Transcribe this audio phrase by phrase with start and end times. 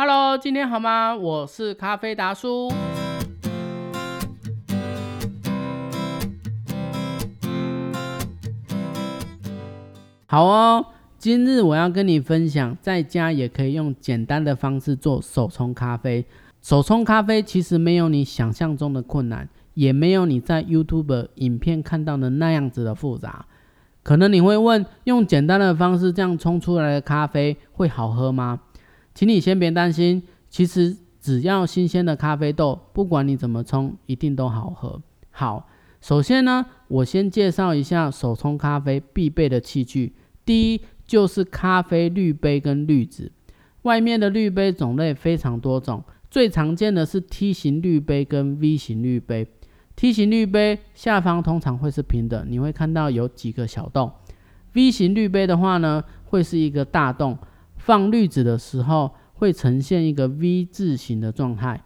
[0.00, 1.16] Hello，今天好吗？
[1.16, 2.70] 我是咖啡达叔。
[10.26, 10.86] 好哦，
[11.18, 16.24] 今日我要跟你分享，在家也可以用简单的方式做手冲咖啡。
[16.62, 23.46] 手冲咖啡其实没有你想象中的困难，也没有你在 YouTube 影片看到的那样子的复杂。
[24.04, 28.60] 可能你会问，用简单的方式这样冲出来的咖啡会好喝吗？
[29.18, 35.02] 请你先别担心，其实只要新鲜的咖啡豆，不管你怎么冲，一定都好喝。
[35.32, 35.68] 好，
[36.00, 40.14] 首先呢，我先介绍一下手冲咖啡必备的器具。
[40.44, 43.32] 第一就是咖啡滤杯跟滤纸。
[43.82, 49.48] 外面的滤杯种类非常多种，最常见的是梯形滤杯跟 V 型滤杯。
[49.96, 54.12] 梯形滤杯下方通常会是平的，你会看到有几个小洞。
[54.74, 57.36] V 型滤杯的话呢，会是一个大洞。
[57.78, 61.82] 放滤纸的时候会呈现一个 V 字形的状态。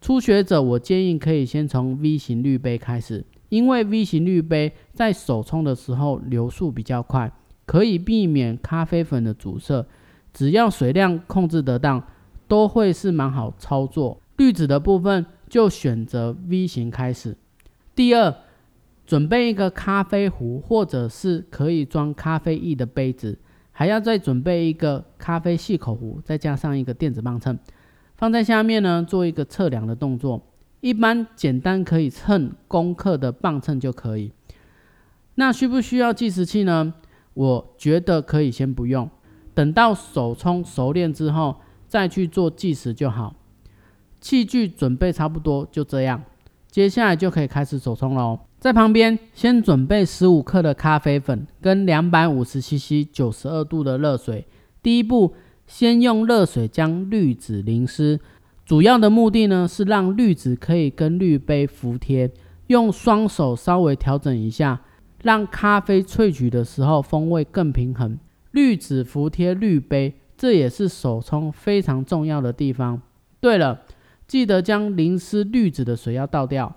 [0.00, 7.32] 初学者，我建议可以先从 V 型滤杯开始，因为 V 型滤杯在手冲的时候流速比较快，
[7.66, 9.86] 可以避免咖啡粉的阻塞。
[10.32, 12.02] 只要水量控制得当，
[12.48, 14.20] 都会是蛮好操作。
[14.38, 17.36] 滤纸的部分就选择 V 型开始。
[17.94, 18.34] 第二，
[19.06, 23.38] 准备一个咖啡壶或者是可以装咖啡液的杯子。
[23.82, 27.58] 还要再准备一个咖啡细口壶，再加上一个电子磅秤，
[28.14, 30.40] 放在下面呢，做一个测量的动作。
[30.78, 34.30] 一般简单可以称公克的磅秤就可以。
[35.34, 36.94] 那需不需要计时器呢？
[37.34, 39.10] 我觉得可以先不用，
[39.52, 41.56] 等到手冲熟练之后
[41.88, 43.34] 再去做计时就好。
[44.20, 46.22] 器具准备差不多，就这样，
[46.72, 48.38] 接下来就可以开始手冲喽。
[48.58, 54.46] 在旁边先准备十五克的咖啡粉跟两百五十 CC 九十二度的热水。
[54.82, 55.34] 第一步，
[55.66, 58.18] 先用热水将滤纸淋湿，
[58.64, 62.30] 主要的目的呢是让滤纸可以跟滤杯服帖。
[62.68, 64.80] 用双手稍微调整一下，
[65.22, 68.18] 让咖啡萃取的时候风味更平衡。
[68.52, 73.02] 滤纸服帖滤杯，这也是手冲非常重要的地方。
[73.40, 73.82] 对了，
[74.26, 76.74] 记得将淋湿滤纸的水要倒掉。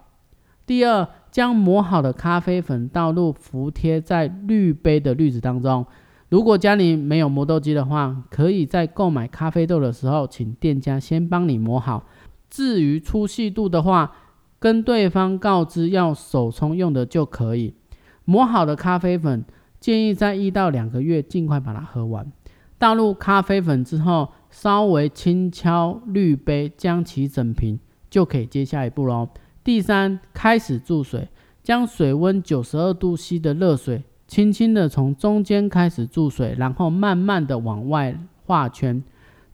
[0.66, 1.08] 第二。
[1.36, 5.86] 将磨好的咖啡粉倒入服贴在滤杯的滤纸当中。
[6.30, 12.06] 如果家里没有磨豆机的话，可以在购买咖啡豆的时候，请店家先帮你磨好。
[12.50, 14.14] 至于粗细度的话，
[14.58, 17.76] 跟对方告知要手冲用的就可以。
[18.24, 19.44] 磨好的咖啡粉
[19.82, 22.32] 建议在一到两个月尽快把它喝完。
[22.78, 29.30] 倒入咖啡粉之后，稍微轻敲滤杯，将其整平，就可以接下一步喽。
[29.64, 31.30] 第三，开始注水，
[31.64, 39.04] 将水温九十二度 C 的热水，轻轻的从中间开始注水，然后慢慢的往外画圈，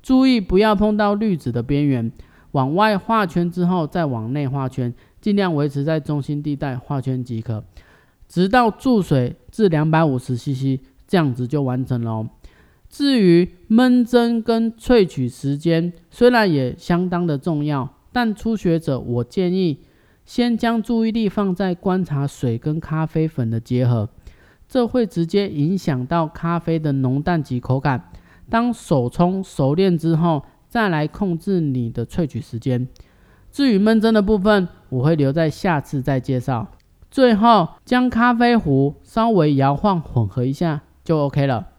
[0.01, 2.11] 注意不要碰到滤纸的边缘。
[2.51, 7.63] 往外画圈之后，再往内画圈，尽量维持在中心地带画圈即可，
[8.27, 12.27] 直到注水至两百五十 CC，这样子就完成了。
[12.91, 19.79] 至于焖蒸跟萃取时间，虽然也相当的重要，但初学者我建议。
[20.23, 24.07] 先将注意力放在观察水跟咖啡粉的结合，
[24.67, 28.11] 这会直接影响到咖啡的浓淡及口感。
[28.49, 32.87] 当手冲熟练之后，再来控制你的萃取时间。
[33.51, 36.67] 至于焖蒸的部分，我会留在下次再介绍。
[37.09, 41.70] 最后，将咖啡壶稍微摇晃混合一下就 OK 了。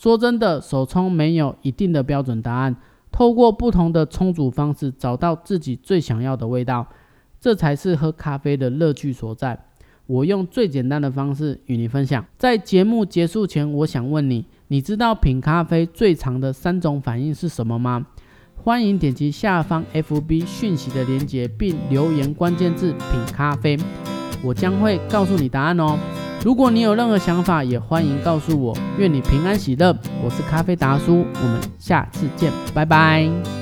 [0.00, 2.74] 说真的，手冲没有一定的标准答案，
[3.12, 6.86] 透过不同的冲煮方式，找到自己最想要的味道。
[7.38, 9.66] 这才是喝咖啡的乐趣所在。
[10.06, 12.24] 我用最简单的方式与你分享。
[12.38, 18.06] 在节目结束前，我想问你：你知道品咖啡最长的三种反应是什么吗？
[18.56, 23.76] 欢迎点击下方 FB 讯息的链接，并留言关键字“品咖啡”，
[24.42, 25.98] 我将会告诉你答案哦。
[26.42, 28.74] 如果你有任何想法，也欢迎告诉我。
[28.96, 29.94] 愿你平安喜乐。
[30.24, 33.59] 我是咖啡达叔，我们下次见，拜拜。